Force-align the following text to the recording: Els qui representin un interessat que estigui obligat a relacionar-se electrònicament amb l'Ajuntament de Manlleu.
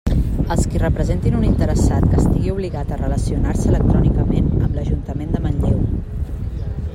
Els 0.53 0.63
qui 0.69 0.79
representin 0.83 1.35
un 1.39 1.43
interessat 1.49 2.07
que 2.13 2.17
estigui 2.21 2.53
obligat 2.53 2.95
a 2.95 2.99
relacionar-se 3.03 3.69
electrònicament 3.73 4.49
amb 4.55 4.79
l'Ajuntament 4.81 5.31
de 5.37 5.45
Manlleu. 5.45 5.79